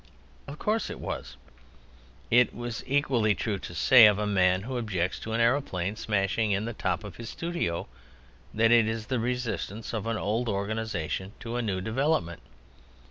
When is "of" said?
0.47-0.57, 4.07-4.17, 7.03-7.17, 9.93-10.07